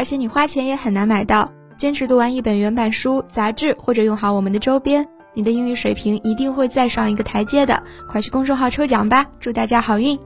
[0.00, 1.52] 而且你花钱也很难买到。
[1.76, 5.04] 坚持读完一本原版书、杂志，或者用好我们的周边，
[5.34, 7.82] 你的英语水平一定会再上一个台阶的。
[8.08, 10.18] 快去公众号抽奖吧，祝大家好运！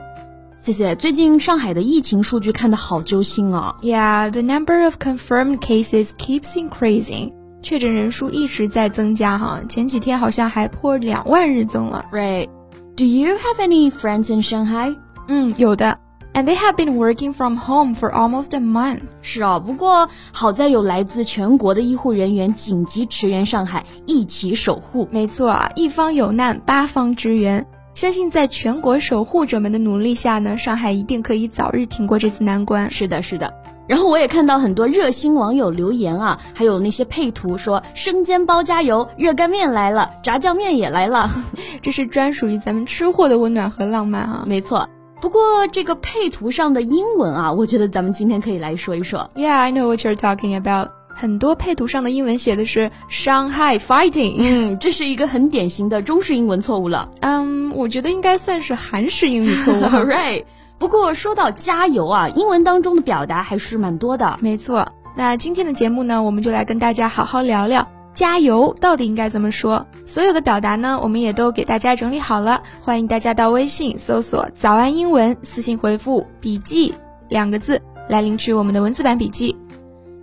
[0.57, 0.95] 谢谢。
[0.95, 3.75] 最近上海的疫情数据看得好揪心啊。
[3.83, 7.33] Yeah, the number of confirmed cases keeps increasing.
[7.61, 12.05] 确诊人数一直在增加哈，前几天好像还破两万日增了。
[12.13, 12.49] Right?
[12.95, 14.97] Do you have any friends in Shanghai?
[15.27, 15.99] 嗯，有的。
[16.35, 19.03] And they have been working from home for almost a month.
[19.23, 25.09] 是啊，不过好在有来自全国的医护人员紧急驰援上海，一起守护。
[25.13, 27.65] 没错啊，一方有难，八方支援。
[27.95, 32.91] 相信在全国守护者们的努力下呢，上海一定可以早日挺过这次难关。
[32.91, 33.55] 是的，是的。
[33.87, 41.31] 然后我也看到很多热心网友留言啊，还有那些配图说生煎包加油，热干面来了，炸酱面也来了，
[41.81, 44.45] 这是专属于咱们吃货的温暖和浪漫啊！
[44.49, 44.89] 没错，
[45.25, 49.31] 不过这个配图上的英文啊，我觉得咱们今天可以来说一说。
[49.35, 50.91] Yeah, I know what you're talking about.
[51.15, 57.09] 很多配图上的英文写的是 Shanghai fighting，嗯，这是一个很典型的中式英文错误了。
[57.21, 59.79] 嗯，我觉得应该算是韩式英语错误。
[60.05, 60.45] Right。
[60.79, 64.39] 不过说到加油啊，英文当中的表达还是蛮多的。
[64.43, 69.87] 没错，那今天的节目呢，我们就来跟大家好好聊聊加油到底应该怎么说。
[70.07, 76.95] 所有的表达呢，我们也都给大家整理好了，欢迎大家到微信搜索“早安英文”，私信回复“笔记”
[77.29, 79.57] 两个字来领取我们的文字版笔记。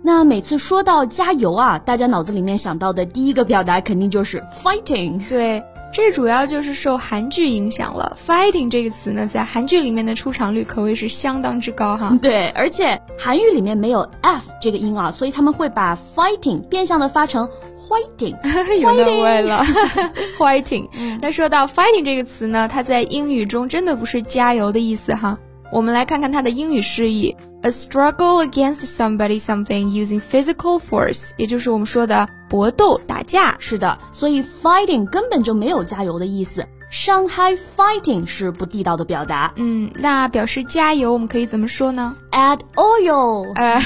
[0.02, 5.20] 那每次说到加油啊，大家脑子里面想到的第一个表达肯定就是 fighting。
[5.28, 5.62] 对。
[5.94, 12.16] 这主要就是受韩剧影响了，fighting 这个词呢，在韩剧里面的出场率可谓是相当之高哈。
[12.22, 17.46] 对，而且韩语里面没有 f 这个音啊，所以他们会把 fighting 变相的发成
[17.86, 18.34] fighting，
[18.80, 19.62] 有那味了。
[20.38, 20.88] fighting。
[21.20, 25.38] 那说到 fighting 这个词呢，它在英语中真的不是加油的意思哈。
[25.70, 33.56] 我们来看看它的英语释义：a struggle against somebody something using physical force，也就是我们说的搏斗、打架。
[33.58, 36.64] 是的，所以 fighting 根本就没有加油的意思。
[36.92, 39.54] Shanghai fighting 是不地道的表达。
[39.56, 43.50] 嗯，那表示加油，我们可以怎么说呢？Add oil。
[43.54, 43.80] 呃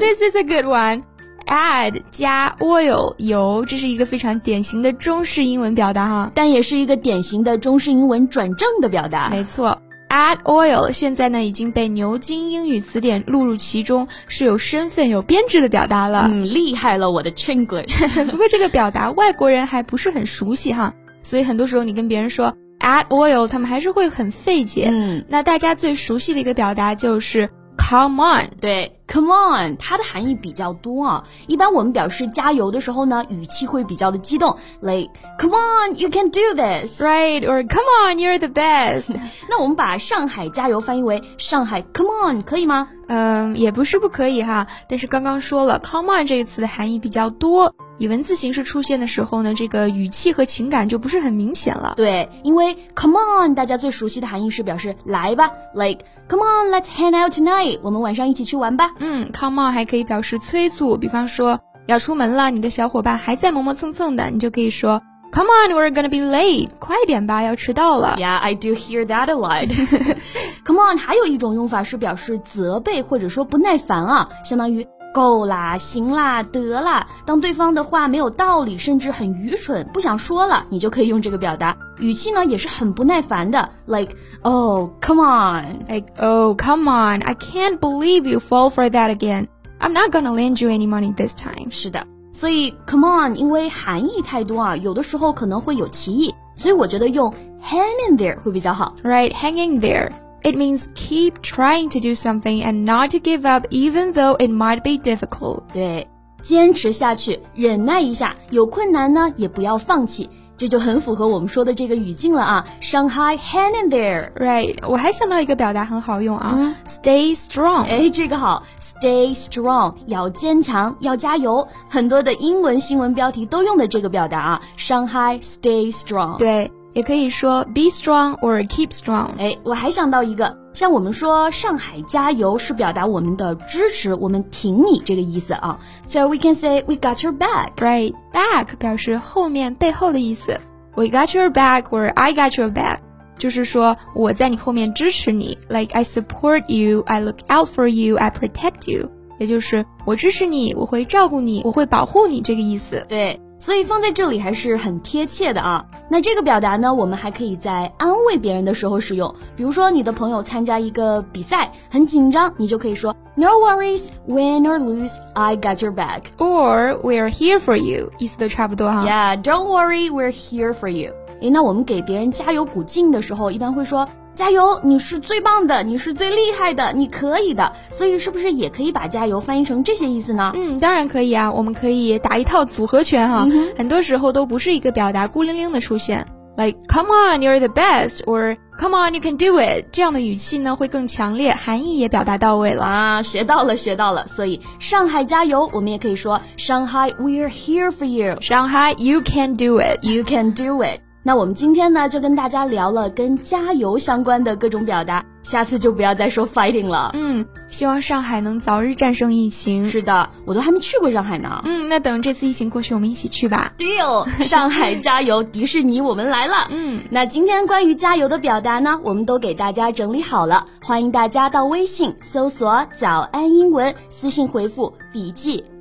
[0.00, 1.04] ，This is a good one。
[1.46, 9.30] Add 加 oil 油，这是一个非常典型的中式英文表达哈，但也是一个典型的中式英文转正的表达。
[9.30, 9.80] 没错。
[10.08, 16.28] Add oil 现在呢已经被牛津英语词典录入其中，是有身份、有编制的表达了。
[16.32, 18.24] 嗯，厉害了，我的 Chinglish。
[18.30, 24.88] 不过这个表达外国人还不是很熟悉哈，所以很多时候你跟别人说 add oil，他们还是会很费解。
[24.90, 27.48] 嗯，那大家最熟悉的一个表达就是。
[27.80, 31.24] Come on，对，Come on，它的含义比较多啊。
[31.46, 39.08] 一般我们表示加油的时候呢，语气会比较的激动，like Come on，you can do this，right？or Come on，you're the best。
[39.48, 42.88] 那我们把上海加油翻译为上海 Come on，可以吗？
[43.08, 44.66] 嗯，也不是不可以哈。
[44.88, 47.74] 但是刚刚说了，Come on 这个词的含义比较多。
[47.96, 51.94] 以文字形式出现的时候呢，这个语气和情感就不是很明显了。
[51.96, 58.92] 对，因为 come on，大家最熟悉的含义是表示来吧，like come on，let's hang out tonight，我们晚上一起去玩吧。
[58.98, 68.16] 嗯，come on 还可以表示催促，比方说要出门了，你的小伙伴还在磨磨蹭蹭的，你就可以说 come on，we're gonna be late，快点吧，要迟到了。
[68.18, 69.68] Yeah，I do hear that a lot。
[70.64, 74.86] come on 还有一种用法是表示责备或者说不耐烦啊，相当于。
[75.13, 77.05] 够啦，行啦，得啦。
[77.25, 81.77] 当对方的话没有道理，甚至很愚蠢，不想说了，你就可以用这个表达。
[81.99, 84.11] 语气呢也是很不耐烦的，like
[84.41, 90.31] oh come on，like oh come on，I can't believe you fall for that again。I'm not gonna
[90.31, 91.69] lend you any money this time。
[91.69, 97.31] 是的，所以 come on 因为含义太多啊，有的时候可能会有歧义，所以我觉得用
[97.61, 98.95] hang in there 会比较好。
[99.03, 100.09] Right，hang in there。
[100.47, 104.49] It means keep trying to do something and not to give up even though it
[104.51, 105.61] might be difficult.
[105.73, 106.05] 对，
[106.41, 112.65] 坚持下去，忍耐一下，有困难呢也不要放弃，这就很符合我们说的这个语境了啊。
[112.81, 114.75] Shanghai hang in there, right？
[114.85, 117.83] 我还想到一个表达很好用啊、嗯、，stay strong。
[117.83, 121.65] 哎，这个好，stay strong，要坚强，要加油。
[121.89, 126.37] 很多的英文新闻标题都用的这个表达啊，Shanghai stay strong。
[126.37, 126.69] 对。
[126.93, 129.29] 也可以说 be strong or keep strong。
[129.37, 135.79] 哎，我还想到一个 像我们说上海加油是表达我们的支持，我们挺你这个意思啊。
[136.03, 137.75] So we can say we got your back.
[137.77, 140.59] Right, back 表示后面、背后的意思。
[140.95, 142.99] We got your back or I got your back，
[143.39, 145.57] 就是说我在你后面支持你。
[145.69, 149.09] Like I support you, I look out for you, I protect you，
[149.39, 153.03] 也就是我支持你，我会照顾你，我会保护你这个意思。
[153.09, 153.39] 对。
[153.58, 155.84] 所以放在这里还是很贴切的啊。
[156.08, 159.34] 那这个表达呢，我们还可以在安慰别人的时候使用。
[159.56, 166.22] 比如说，你的朋友参加一个比赛，很紧张，你就可以说 No worries, win or lose, I got your back.
[166.38, 169.04] Or we're here for you，意思都差不多哈。
[169.04, 171.12] Yeah, don't worry, we're here for you.
[171.40, 174.08] 诶，那我们给别人加油鼓劲的时候，一般会说。
[174.38, 174.80] 加油！
[174.84, 177.72] 你是最棒的，你是最厉害的，你可以的。
[177.90, 180.52] 所以是不是也可以把加油翻译成这些意思呢？
[180.54, 181.50] 嗯，当然可以啊。
[181.50, 183.48] 我们可以打一套组合拳哈。
[183.76, 186.24] 很多时候都不是一个表达孤零零的出现
[186.56, 189.86] ，like come on you're the best，or come on you can do it。
[189.90, 193.20] 这样的语气呢会更强烈，含义也表达到位了啊。
[193.20, 194.24] 学到了，学到了。
[194.28, 198.36] 所以上海加油，我们也可以说 Shanghai we're here for you。
[198.36, 201.00] Shanghai you can do it，you can do it。
[201.28, 207.10] 那我们今天呢，就跟大家聊了跟加油相关的各种表达，下次就不要再说 fighting 了。
[207.12, 209.90] 嗯，希望上海能早日战胜疫情。
[209.90, 211.60] 是的，我都还没去过上海呢。
[211.66, 213.74] 嗯，那等这次疫情过去，我们一起去吧。
[213.76, 216.66] Deal，上海加油，迪士尼我们来了。
[216.72, 225.62] 嗯，那今天关于加油的表达呢，我们都给大家整理好了，欢迎大家到微信搜索“早安英文”，私信回复“笔记”。